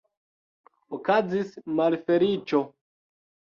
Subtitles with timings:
[0.97, 2.65] Okazis malfeliĉo!